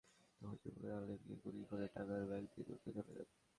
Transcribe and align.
তখন 0.41 0.55
যুবকেরা 0.61 0.95
আলীমকে 0.99 1.33
গুলি 1.43 1.63
করে 1.69 1.85
টাকার 1.95 2.21
ব্যাগ 2.29 2.43
নিয়ে 2.45 2.65
দ্রুত 2.67 2.83
চলে 2.85 3.11
যান। 3.17 3.27